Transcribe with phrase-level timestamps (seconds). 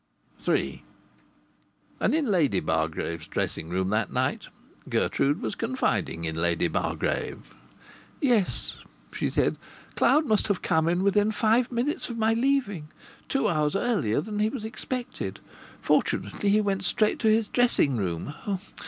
[0.47, 0.83] III
[1.99, 4.47] And in Lady Bargrave's dressing room that night
[4.89, 7.53] Gertrude was confiding in Lady Bargrave.
[8.19, 8.77] "Yes,"
[9.13, 9.57] she said,
[9.95, 12.87] "Cloud must have come in within five minutes of my leaving
[13.29, 15.39] two hours earlier than he was expected.
[15.81, 18.33] Fortunately he went straight to his dressing room.